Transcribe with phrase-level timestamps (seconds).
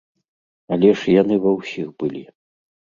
[0.77, 2.29] Але ж яны ва ўсіх былі.